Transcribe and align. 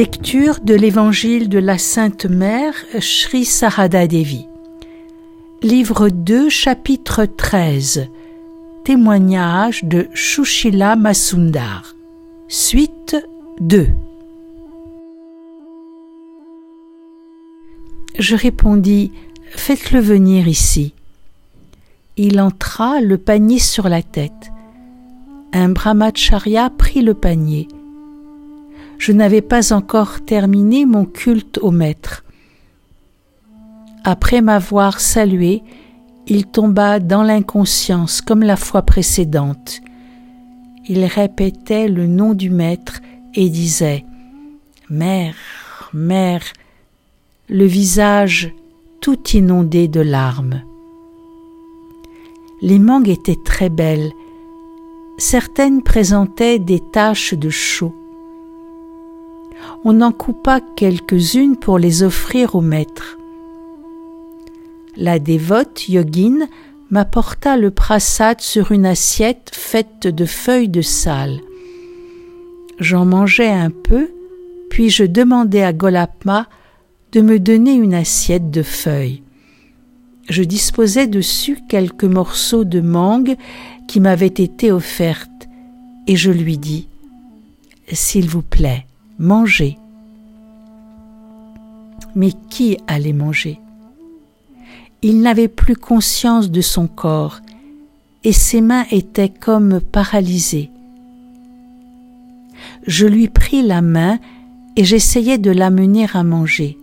Lecture 0.00 0.60
de 0.62 0.72
l'Évangile 0.72 1.50
de 1.50 1.58
la 1.58 1.76
Sainte 1.76 2.24
Mère 2.24 2.72
Sri 3.00 3.44
Sarada 3.44 4.06
Devi. 4.06 4.46
Livre 5.60 6.08
2, 6.08 6.48
chapitre 6.48 7.26
13. 7.26 8.08
Témoignage 8.82 9.84
de 9.84 10.08
Shushila 10.14 10.96
Masundar. 10.96 11.94
Suite 12.48 13.14
2. 13.60 13.88
Je 18.18 18.36
répondis 18.36 19.12
Faites-le 19.50 20.00
venir 20.00 20.48
ici. 20.48 20.94
Il 22.16 22.40
entra, 22.40 23.02
le 23.02 23.18
panier 23.18 23.58
sur 23.58 23.90
la 23.90 24.00
tête. 24.00 24.50
Un 25.52 25.68
brahmacharya 25.68 26.70
prit 26.70 27.02
le 27.02 27.12
panier. 27.12 27.68
Je 29.00 29.12
n'avais 29.12 29.40
pas 29.40 29.72
encore 29.72 30.26
terminé 30.26 30.84
mon 30.84 31.06
culte 31.06 31.58
au 31.62 31.70
maître. 31.70 32.22
Après 34.04 34.42
m'avoir 34.42 35.00
salué, 35.00 35.62
il 36.26 36.44
tomba 36.44 37.00
dans 37.00 37.22
l'inconscience 37.22 38.20
comme 38.20 38.42
la 38.42 38.56
fois 38.56 38.82
précédente. 38.82 39.80
Il 40.86 41.02
répétait 41.06 41.88
le 41.88 42.06
nom 42.06 42.34
du 42.34 42.50
maître 42.50 43.00
et 43.34 43.48
disait 43.48 44.04
Mère, 44.90 45.34
mère, 45.94 46.42
le 47.48 47.64
visage 47.64 48.52
tout 49.00 49.28
inondé 49.32 49.88
de 49.88 50.00
larmes. 50.00 50.60
Les 52.60 52.78
mangues 52.78 53.08
étaient 53.08 53.40
très 53.46 53.70
belles. 53.70 54.12
Certaines 55.16 55.82
présentaient 55.82 56.58
des 56.58 56.80
taches 56.92 57.32
de 57.32 57.48
chaux. 57.48 57.94
On 59.84 60.00
en 60.00 60.12
coupa 60.12 60.60
quelques-unes 60.76 61.56
pour 61.56 61.78
les 61.78 62.02
offrir 62.02 62.54
au 62.54 62.60
maître. 62.60 63.18
La 64.96 65.18
dévote 65.18 65.88
yogine 65.88 66.48
m'apporta 66.90 67.56
le 67.56 67.70
prasad 67.70 68.40
sur 68.40 68.72
une 68.72 68.86
assiette 68.86 69.50
faite 69.52 70.06
de 70.06 70.24
feuilles 70.24 70.68
de 70.68 70.82
salle. 70.82 71.40
J'en 72.78 73.04
mangeai 73.04 73.48
un 73.48 73.70
peu, 73.70 74.10
puis 74.68 74.90
je 74.90 75.04
demandai 75.04 75.62
à 75.62 75.72
Golapma 75.72 76.46
de 77.12 77.20
me 77.20 77.38
donner 77.38 77.72
une 77.72 77.94
assiette 77.94 78.50
de 78.50 78.62
feuilles. 78.62 79.22
Je 80.28 80.42
disposais 80.42 81.06
dessus 81.06 81.58
quelques 81.68 82.04
morceaux 82.04 82.64
de 82.64 82.80
mangue 82.80 83.36
qui 83.88 84.00
m'avaient 84.00 84.26
été 84.26 84.70
offertes, 84.70 85.48
et 86.06 86.16
je 86.16 86.30
lui 86.30 86.56
dis 86.56 86.88
S'il 87.92 88.28
vous 88.28 88.42
plaît, 88.42 88.86
mangez. 89.20 89.78
Mais 92.16 92.32
qui 92.48 92.78
allait 92.88 93.12
manger? 93.12 93.60
Il 95.02 95.20
n'avait 95.20 95.46
plus 95.46 95.76
conscience 95.76 96.50
de 96.50 96.60
son 96.60 96.88
corps, 96.88 97.38
et 98.24 98.32
ses 98.32 98.60
mains 98.60 98.84
étaient 98.90 99.28
comme 99.28 99.80
paralysées. 99.80 100.70
Je 102.88 103.06
lui 103.06 103.28
pris 103.28 103.62
la 103.62 103.80
main 103.80 104.18
et 104.74 104.82
j'essayais 104.82 105.38
de 105.38 105.52
l'amener 105.52 106.06
à 106.12 106.24
manger 106.24 106.76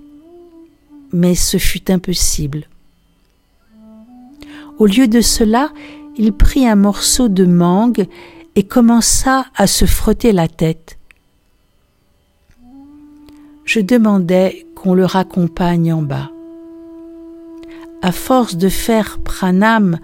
mais 1.13 1.35
ce 1.35 1.57
fut 1.57 1.89
impossible. 1.91 2.67
Au 4.77 4.85
lieu 4.85 5.07
de 5.07 5.21
cela, 5.21 5.71
il 6.17 6.33
prit 6.33 6.67
un 6.67 6.75
morceau 6.75 7.29
de 7.29 7.45
mangue 7.45 8.07
et 8.55 8.63
commença 8.63 9.45
à 9.55 9.67
se 9.67 9.85
frotter 9.85 10.31
la 10.31 10.47
tête. 10.47 10.96
Je 13.67 13.79
demandais 13.79 14.65
qu'on 14.73 14.95
le 14.95 15.05
raccompagne 15.05 15.93
en 15.93 16.01
bas. 16.01 16.31
À 18.01 18.11
force 18.11 18.57
de 18.57 18.69
faire 18.69 19.19
pranam 19.19 19.99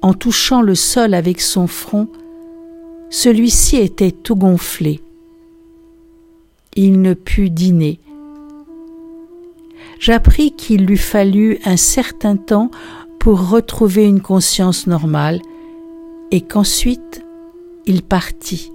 en 0.00 0.14
touchant 0.14 0.62
le 0.62 0.74
sol 0.74 1.12
avec 1.12 1.42
son 1.42 1.66
front, 1.66 2.08
celui-ci 3.10 3.76
était 3.76 4.12
tout 4.12 4.36
gonflé. 4.36 5.02
Il 6.76 7.02
ne 7.02 7.12
put 7.12 7.50
dîner 7.50 8.00
j'appris 9.98 10.52
qu'il 10.52 10.86
lui 10.86 10.96
fallut 10.96 11.58
un 11.64 11.76
certain 11.76 12.36
temps 12.36 12.70
pour 13.18 13.50
retrouver 13.50 14.04
une 14.04 14.20
conscience 14.20 14.86
normale 14.86 15.40
et 16.30 16.40
qu'ensuite 16.40 17.24
il 17.86 18.02
partit. 18.02 18.72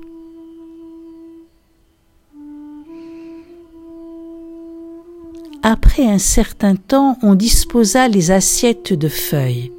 Après 5.66 6.06
un 6.06 6.18
certain 6.18 6.76
temps, 6.76 7.18
on 7.22 7.36
disposa 7.36 8.10
les 8.10 8.32
assiettes 8.32 8.92
de 8.92 9.08
feuilles. 9.08 9.72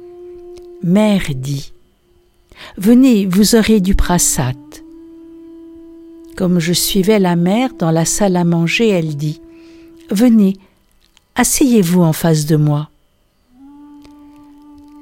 Mère 0.81 1.21
dit 1.35 1.73
Venez, 2.75 3.27
vous 3.27 3.53
aurez 3.55 3.81
du 3.81 3.93
prasat. 3.93 4.53
Comme 6.35 6.57
je 6.59 6.73
suivais 6.73 7.19
la 7.19 7.35
mère 7.35 7.75
dans 7.77 7.91
la 7.91 8.03
salle 8.03 8.35
à 8.35 8.43
manger, 8.43 8.89
elle 8.89 9.15
dit 9.15 9.39
Venez, 10.09 10.57
Asseyez-vous 11.35 12.01
en 12.01 12.13
face 12.13 12.47
de 12.47 12.55
moi. 12.55 12.89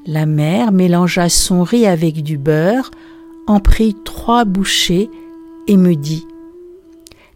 La 0.05 0.25
mère 0.25 0.73
mélangea 0.73 1.29
son 1.29 1.63
riz 1.63 1.85
avec 1.85 2.23
du 2.23 2.37
beurre, 2.37 2.91
en 3.47 3.61
prit 3.61 3.95
trois 4.03 4.43
bouchées 4.43 5.09
et 5.67 5.77
me 5.77 5.95
dit 5.95 6.27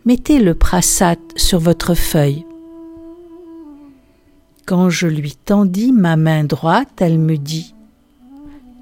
Mettez 0.05 0.39
le 0.39 0.53
prasat 0.53 1.15
sur 1.37 1.59
votre 1.59 1.93
feuille. 1.93 2.43
Quand 4.67 4.89
je 4.89 5.07
lui 5.07 5.33
tendis 5.33 5.93
ma 5.93 6.17
main 6.17 6.43
droite, 6.43 6.99
elle 6.99 7.19
me 7.19 7.37
dit 7.37 7.73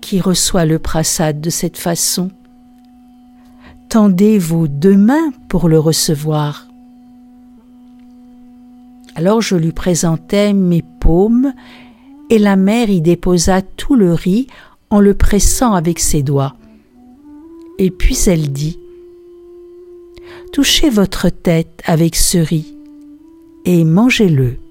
Qui 0.02 0.20
reçoit 0.20 0.66
le 0.66 0.80
prasat 0.80 1.32
de 1.32 1.52
cette 1.52 1.78
façon? 1.78 2.32
Tendez 3.88 4.40
vos 4.40 4.68
deux 4.68 4.98
mains 4.98 5.30
pour 5.48 5.70
le 5.70 5.78
recevoir. 5.78 6.68
Alors 9.14 9.42
je 9.42 9.56
lui 9.56 9.74
présentai 9.74 10.54
mes 10.54 10.82
paumes, 10.82 11.54
et 12.32 12.40
la 12.40 12.56
mère 12.56 12.90
y 12.90 13.00
déposa 13.00 13.62
tout 13.62 13.94
le 13.94 14.12
riz 14.12 14.48
en 14.90 15.00
le 15.00 15.14
pressant 15.14 15.76
avec 15.76 16.00
ses 16.00 16.24
doigts. 16.24 16.56
Et 17.78 17.92
puis 17.92 18.18
elle 18.26 18.52
dit 18.52 18.80
Touchez 20.52 20.90
votre 20.90 21.30
tête 21.30 21.84
avec 21.86 22.16
ce 22.16 22.40
riz 22.40 22.76
et 23.66 23.86
mangez-le. 23.86 24.65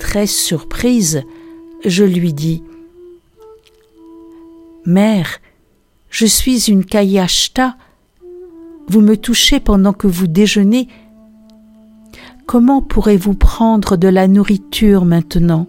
Très 0.00 0.26
surprise, 0.26 1.22
je 1.84 2.02
lui 2.02 2.32
dis 2.32 2.64
Mère, 4.84 5.38
je 6.10 6.26
suis 6.26 6.68
une 6.68 6.84
kayashta. 6.84 7.76
Vous 8.88 9.02
me 9.02 9.16
touchez 9.16 9.60
pendant 9.60 9.92
que 9.92 10.08
vous 10.08 10.26
déjeunez 10.26 10.88
comment 12.46 12.82
pourrez-vous 12.82 13.34
prendre 13.34 13.96
de 13.96 14.08
la 14.08 14.26
nourriture 14.26 15.04
maintenant? 15.04 15.68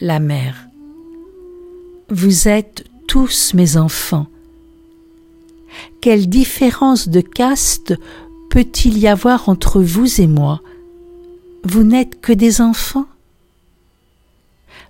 La 0.00 0.20
mère. 0.20 0.68
Vous 2.08 2.48
êtes 2.48 2.86
tous 3.06 3.52
mes 3.52 3.76
enfants. 3.76 4.28
Quelle 6.00 6.30
différence 6.30 7.08
de 7.08 7.20
caste 7.20 7.94
peut-il 8.48 8.96
y 8.96 9.08
avoir 9.08 9.50
entre 9.50 9.82
vous 9.82 10.22
et 10.22 10.26
moi? 10.26 10.62
Vous 11.64 11.82
n'êtes 11.82 12.20
que 12.20 12.32
des 12.32 12.60
enfants 12.60 13.06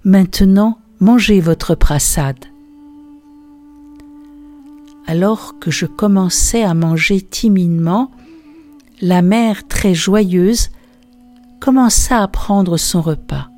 Maintenant, 0.03 0.79
mangez 0.99 1.41
votre 1.41 1.77
prasad. 1.77 2.37
Alors 5.07 5.59
que 5.61 5.71
je 5.71 5.87
commençais 5.87 6.65
à 6.65 6.75
manger 6.75 7.21
timidement, 7.21 8.11
la 9.01 9.23
mère, 9.23 9.69
très 9.69 9.95
joyeuse, 9.95 10.71
commença 11.61 12.21
à 12.21 12.27
prendre 12.27 12.77
son 12.77 13.01
repas. 13.01 13.49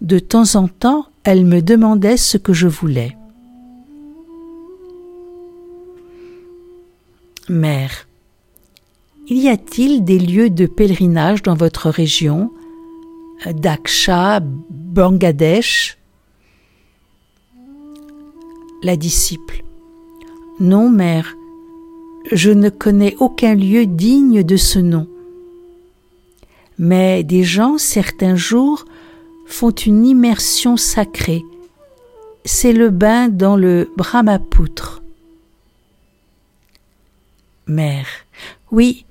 De 0.00 0.18
temps 0.18 0.56
en 0.56 0.66
temps, 0.66 1.06
elle 1.22 1.46
me 1.46 1.62
demandait 1.62 2.16
ce 2.16 2.36
que 2.36 2.52
je 2.52 2.66
voulais. 2.66 3.16
Mère, 7.48 8.08
y 9.28 9.48
a-t-il 9.48 10.04
des 10.04 10.18
lieux 10.18 10.50
de 10.50 10.66
pèlerinage 10.66 11.42
dans 11.42 11.54
votre 11.54 11.88
région? 11.90 12.52
Daksha, 13.46 14.40
Bangladesh? 14.70 15.98
La 18.82 18.96
disciple. 18.96 19.64
Non, 20.60 20.90
mère, 20.90 21.34
je 22.30 22.50
ne 22.50 22.68
connais 22.68 23.16
aucun 23.18 23.54
lieu 23.54 23.86
digne 23.86 24.42
de 24.42 24.56
ce 24.56 24.78
nom. 24.78 25.08
Mais 26.78 27.22
des 27.22 27.44
gens, 27.44 27.78
certains 27.78 28.36
jours, 28.36 28.84
font 29.46 29.70
une 29.70 30.04
immersion 30.04 30.76
sacrée. 30.76 31.42
C'est 32.44 32.72
le 32.72 32.90
bain 32.90 33.28
dans 33.28 33.56
le 33.56 33.90
Brahmapoutre. 33.96 35.02
Mère, 37.66 38.06
oui, 38.70 39.06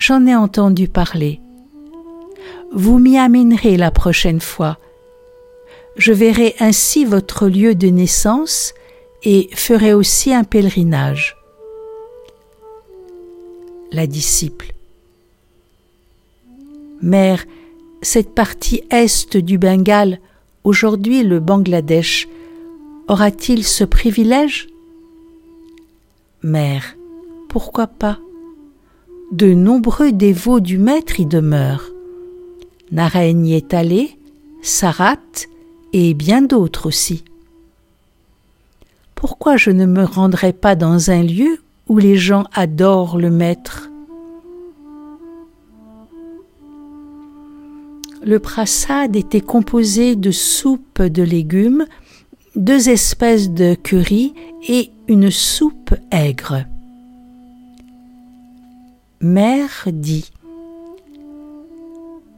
j'en 0.00 0.26
ai 0.26 0.34
entendu 0.34 0.88
parler. 0.88 1.40
Vous 2.72 2.98
m'y 2.98 3.18
amènerez 3.18 3.76
la 3.76 3.90
prochaine 3.92 4.40
fois. 4.40 4.78
Je 5.96 6.12
verrai 6.12 6.56
ainsi 6.58 7.04
votre 7.04 7.46
lieu 7.46 7.74
de 7.74 7.88
naissance 7.88 8.72
et 9.22 9.50
ferai 9.54 9.92
aussi 9.92 10.32
un 10.32 10.44
pèlerinage. 10.44 11.36
La 13.92 14.06
disciple. 14.06 14.72
Mère, 17.02 17.44
cette 18.02 18.34
partie 18.34 18.82
est 18.90 19.36
du 19.36 19.58
Bengale, 19.58 20.20
aujourd'hui 20.64 21.22
le 21.22 21.40
Bangladesh, 21.40 22.28
aura-t-il 23.08 23.64
ce 23.64 23.84
privilège? 23.84 24.68
Mère, 26.42 26.96
pourquoi 27.48 27.86
pas? 27.86 28.18
De 29.30 29.54
nombreux 29.54 30.10
dévots 30.10 30.58
du 30.58 30.76
Maître 30.76 31.20
y 31.20 31.26
demeurent. 31.26 31.88
Narayan 32.90 33.44
y 33.44 33.54
est 33.54 33.74
allé, 33.74 34.18
Sarat 34.60 35.18
et 35.92 36.14
bien 36.14 36.42
d'autres 36.42 36.86
aussi. 36.86 37.22
Pourquoi 39.14 39.56
je 39.56 39.70
ne 39.70 39.86
me 39.86 40.02
rendrais 40.02 40.52
pas 40.52 40.74
dans 40.74 41.12
un 41.12 41.22
lieu 41.22 41.60
où 41.86 41.98
les 41.98 42.16
gens 42.16 42.42
adorent 42.52 43.18
le 43.18 43.30
Maître? 43.30 43.88
Le 48.24 48.40
prasad 48.40 49.14
était 49.14 49.40
composé 49.40 50.16
de 50.16 50.32
soupe 50.32 51.02
de 51.02 51.22
légumes, 51.22 51.86
deux 52.56 52.88
espèces 52.88 53.50
de 53.50 53.74
curry 53.74 54.34
et 54.68 54.90
une 55.06 55.30
soupe 55.30 55.94
aigre. 56.10 56.64
Mère 59.22 59.86
dit 59.92 60.30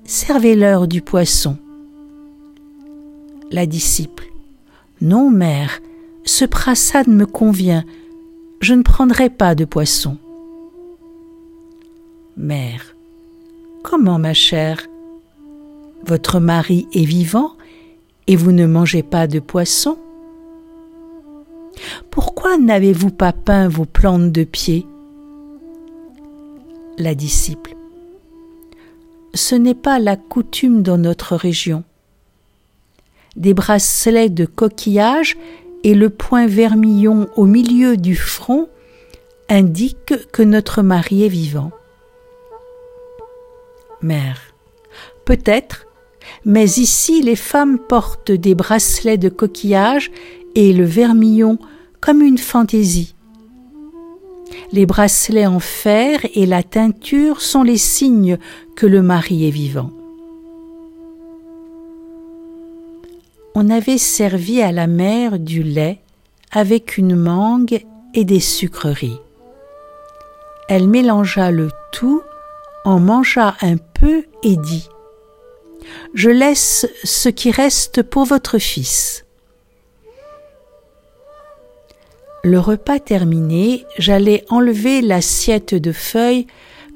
Servez-leur 0.05 0.88
du 0.88 1.00
poisson. 1.00 1.56
La 3.52 3.67
disciple 3.67 4.32
Non, 5.00 5.31
mère, 5.31 5.79
ce 6.25 6.44
prasad 6.44 7.06
me 7.06 7.25
convient, 7.25 7.84
je 8.61 8.75
ne 8.75 8.82
prendrai 8.82 9.31
pas 9.31 9.55
de 9.55 9.64
poisson. 9.64 10.19
Mère 12.37 12.96
Comment, 13.84 14.19
ma 14.19 14.34
chère? 14.34 14.88
Votre 16.05 16.40
mari 16.40 16.88
est 16.93 17.05
vivant 17.05 17.52
et 18.26 18.34
vous 18.34 18.50
ne 18.50 18.67
mangez 18.67 19.05
pas 19.05 19.29
de 19.29 19.38
poisson? 19.38 19.99
Pourquoi 22.11 22.58
n'avez-vous 22.58 23.11
pas 23.11 23.32
peint 23.32 23.69
vos 23.69 23.84
plantes 23.84 24.32
de 24.32 24.43
pied? 24.43 24.84
La 26.98 27.14
disciple. 27.14 27.74
Ce 29.34 29.54
n'est 29.54 29.74
pas 29.74 29.98
la 29.98 30.16
coutume 30.16 30.82
dans 30.82 30.98
notre 30.98 31.36
région. 31.36 31.84
Des 33.36 33.54
bracelets 33.54 34.28
de 34.28 34.44
coquillage 34.44 35.36
et 35.84 35.94
le 35.94 36.10
point 36.10 36.46
vermillon 36.46 37.28
au 37.36 37.46
milieu 37.46 37.96
du 37.96 38.14
front 38.14 38.68
indiquent 39.48 40.30
que 40.32 40.42
notre 40.42 40.82
mari 40.82 41.24
est 41.24 41.28
vivant. 41.28 41.70
Mère, 44.02 44.40
peut-être 45.24 45.86
mais 46.44 46.64
ici 46.64 47.22
les 47.22 47.36
femmes 47.36 47.78
portent 47.78 48.32
des 48.32 48.54
bracelets 48.54 49.18
de 49.18 49.28
coquillage 49.28 50.10
et 50.54 50.72
le 50.72 50.84
vermillon 50.84 51.58
comme 52.00 52.22
une 52.22 52.38
fantaisie. 52.38 53.14
Les 54.72 54.86
bracelets 54.86 55.46
en 55.46 55.60
fer 55.60 56.20
et 56.34 56.46
la 56.46 56.62
teinture 56.62 57.40
sont 57.42 57.62
les 57.62 57.76
signes 57.76 58.38
que 58.74 58.86
le 58.86 59.02
mari 59.02 59.46
est 59.46 59.50
vivant. 59.50 59.90
On 63.54 63.69
avait 63.69 63.98
servi 63.98 64.62
à 64.62 64.72
la 64.72 64.86
mère 64.86 65.38
du 65.38 65.62
lait 65.62 66.00
avec 66.50 66.96
une 66.96 67.16
mangue 67.16 67.84
et 68.14 68.24
des 68.24 68.40
sucreries. 68.40 69.20
Elle 70.69 70.88
mélangea 70.88 71.50
le 71.50 71.69
tout, 71.92 72.22
en 72.84 72.98
mangea 72.98 73.56
un 73.60 73.76
peu 73.76 74.24
et 74.42 74.56
dit 74.56 74.88
je 76.14 76.30
laisse 76.30 76.86
ce 77.04 77.28
qui 77.28 77.50
reste 77.50 78.02
pour 78.02 78.24
votre 78.24 78.58
fils. 78.58 79.24
Le 82.44 82.58
repas 82.58 82.98
terminé, 82.98 83.84
j'allais 83.98 84.44
enlever 84.50 85.00
l'assiette 85.00 85.76
de 85.76 85.92
feuilles 85.92 86.48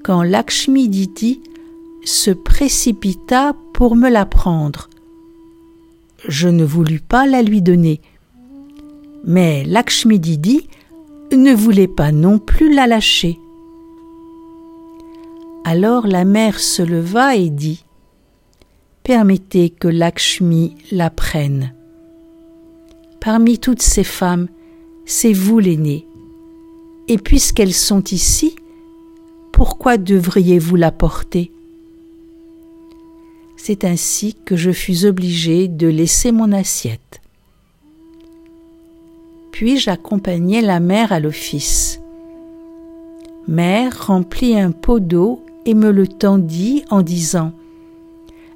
quand 0.03 0.25
Lakshmi 0.25 0.89
Didi 0.89 1.41
se 2.05 2.33
précipita 2.33 3.55
pour 3.73 3.95
me 3.95 4.11
la 4.11 4.27
prendre. 4.27 4.89
Je 6.27 6.49
ne 6.49 6.65
voulus 6.65 6.99
pas 6.99 7.27
la 7.27 7.43
lui 7.43 7.63
donner. 7.63 8.01
Mais 9.25 9.63
Lakshmi 9.65 10.19
Didi 10.19 10.69
ne 11.33 11.55
voulait 11.55 11.87
pas 11.87 12.11
non 12.11 12.41
plus 12.41 12.75
la 12.75 12.89
lâcher. 12.89 13.39
Alors 15.65 16.09
la 16.09 16.25
mère 16.25 16.59
se 16.59 16.83
leva 16.83 17.37
et 17.37 17.51
dit 17.51 17.85
permettez 19.05 19.71
que 19.71 19.87
Lakshmi 19.87 20.75
la 20.91 21.11
prenne. 21.11 21.73
Parmi 23.21 23.61
toutes 23.61 23.83
ces 23.83 24.03
femmes, 24.03 24.49
c'est 25.07 25.33
vous 25.33 25.61
l'aînée. 25.61 26.07
Et 27.09 27.17
puisqu'elles 27.17 27.73
sont 27.73 28.03
ici, 28.03 28.57
pourquoi 29.53 29.97
devriez-vous 29.97 30.77
la 30.77 30.91
porter? 30.91 31.53
C'est 33.57 33.85
ainsi 33.85 34.35
que 34.45 34.57
je 34.57 34.73
fus 34.73 35.07
obligé 35.07 35.69
de 35.69 35.87
laisser 35.87 36.33
mon 36.33 36.53
assiette. 36.53 37.23
Puis 39.53 39.79
j'accompagnai 39.79 40.61
la 40.61 40.81
mère 40.81 41.13
à 41.13 41.21
l'office. 41.21 42.01
Mère 43.49 44.09
remplit 44.09 44.59
un 44.59 44.73
pot 44.73 45.01
d'eau 45.01 45.41
et 45.65 45.75
me 45.75 45.91
le 45.91 46.07
tendit 46.07 46.85
en 46.91 47.01
disant 47.01 47.53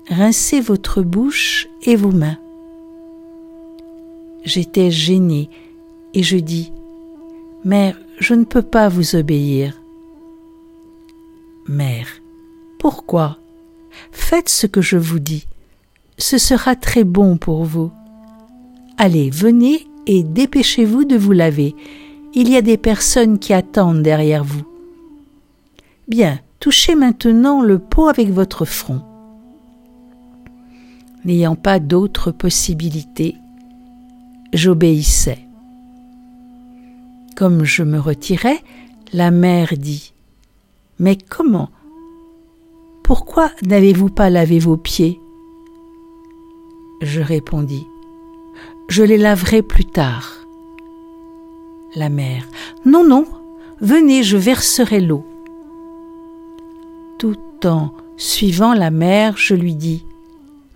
rincez 0.09 0.61
votre 0.61 1.03
bouche 1.03 1.69
et 1.85 1.95
vos 1.95 2.11
mains. 2.11 2.39
J'étais 4.45 4.91
gênée 4.91 5.49
et 6.15 6.23
je 6.23 6.37
dis, 6.37 6.73
Mère, 7.65 7.97
je 8.19 8.35
ne 8.35 8.45
peux 8.45 8.63
pas 8.63 8.89
vous 8.89 9.15
obéir. 9.17 9.81
Mère, 11.67 12.09
pourquoi? 12.79 13.39
Faites 14.13 14.49
ce 14.49 14.67
que 14.67 14.81
je 14.81 14.97
vous 14.97 15.19
dis, 15.19 15.47
ce 16.19 16.39
sera 16.39 16.77
très 16.77 17.05
bon 17.05 17.37
pour 17.37 17.65
vous. 17.65 17.91
Allez, 18.99 19.31
venez 19.31 19.87
et 20.07 20.23
dépêchez-vous 20.23 21.05
de 21.05 21.17
vous 21.17 21.33
laver, 21.33 21.75
il 22.35 22.49
y 22.49 22.57
a 22.57 22.63
des 22.63 22.77
personnes 22.77 23.39
qui 23.39 23.53
attendent 23.53 24.03
derrière 24.03 24.45
vous. 24.45 24.65
Bien, 26.09 26.39
touchez 26.59 26.95
maintenant 26.95 27.63
le 27.63 27.79
pot 27.79 28.09
avec 28.09 28.31
votre 28.31 28.65
front 28.65 29.03
n'ayant 31.25 31.57
pas 31.57 31.79
d'autre 31.79 32.31
possibilité, 32.31 33.37
j'obéissais. 34.53 35.47
Comme 37.41 37.65
je 37.65 37.83
me 37.83 37.99
retirais, 37.99 38.63
la 39.15 39.31
mère 39.31 39.73
dit 39.79 40.13
Mais 40.99 41.17
comment? 41.17 41.71
Pourquoi 43.03 43.51
n'avez-vous 43.63 44.11
pas 44.11 44.29
lavé 44.29 44.59
vos 44.59 44.77
pieds? 44.77 45.19
Je 47.01 47.23
répondis 47.23 47.87
Je 48.91 49.03
les 49.03 49.17
laverai 49.17 49.63
plus 49.63 49.87
tard. 49.87 50.35
La 51.97 52.11
mère 52.11 52.45
Non, 52.85 53.09
non, 53.09 53.25
venez, 53.81 54.23
je 54.23 54.37
verserai 54.37 55.01
l'eau. 55.01 55.25
Tout 57.19 57.39
en 57.65 57.95
suivant 58.19 58.75
la 58.75 58.91
mère, 58.91 59.39
je 59.39 59.55
lui 59.55 59.75
dis 59.75 60.05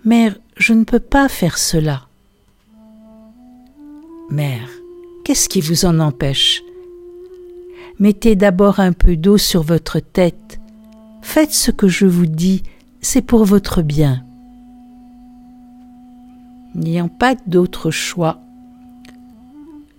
Mère, 0.03 0.35
je 0.57 0.73
ne 0.73 0.83
peux 0.83 0.99
pas 0.99 1.29
faire 1.29 1.59
cela. 1.59 2.07
Mère, 4.31 4.74
qu'est-ce 5.25 5.49
qui 5.49 5.59
vous 5.59 5.83
en 5.83 5.99
empêche? 5.99 6.63
Mettez 7.99 8.37
d'abord 8.37 8.79
un 8.79 8.93
peu 8.93 9.17
d'eau 9.17 9.37
sur 9.37 9.63
votre 9.63 9.99
tête. 9.99 10.61
Faites 11.21 11.51
ce 11.51 11.71
que 11.71 11.89
je 11.89 12.05
vous 12.05 12.27
dis, 12.27 12.63
c'est 13.01 13.21
pour 13.21 13.43
votre 13.43 13.81
bien. 13.81 14.23
N'ayant 16.75 17.09
pas 17.09 17.35
d'autre 17.35 17.91
choix, 17.91 18.39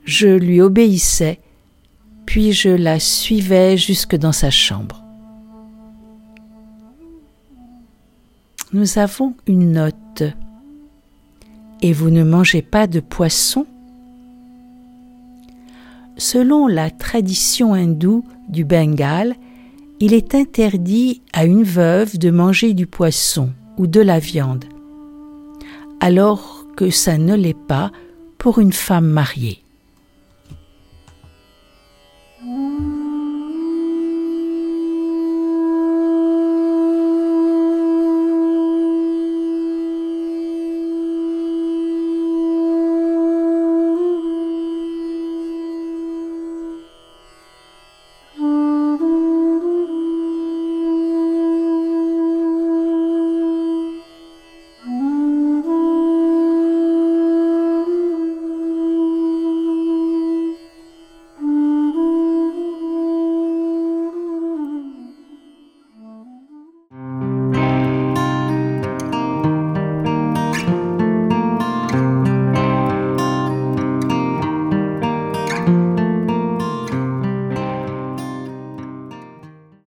je 0.06 0.28
lui 0.28 0.62
obéissais, 0.62 1.40
puis 2.24 2.52
je 2.52 2.70
la 2.70 2.98
suivais 3.00 3.76
jusque 3.76 4.16
dans 4.16 4.32
sa 4.32 4.50
chambre. 4.50 5.02
nous 8.76 8.98
avons 8.98 9.34
une 9.46 9.72
note. 9.72 10.22
Et 11.80 11.92
vous 11.92 12.10
ne 12.10 12.24
mangez 12.24 12.62
pas 12.62 12.86
de 12.86 13.00
poisson? 13.00 13.66
Selon 16.18 16.66
la 16.66 16.90
tradition 16.90 17.74
hindoue, 17.74 18.24
du 18.48 18.64
Bengale, 18.64 19.34
il 20.00 20.14
est 20.14 20.34
interdit 20.34 21.22
à 21.32 21.44
une 21.44 21.62
veuve 21.62 22.18
de 22.18 22.30
manger 22.30 22.74
du 22.74 22.86
poisson 22.86 23.50
ou 23.76 23.86
de 23.86 24.00
la 24.00 24.18
viande, 24.18 24.64
alors 26.00 26.66
que 26.76 26.90
ça 26.90 27.18
ne 27.18 27.34
l'est 27.34 27.56
pas 27.66 27.90
pour 28.38 28.58
une 28.58 28.72
femme 28.72 29.08
mariée. 29.08 29.65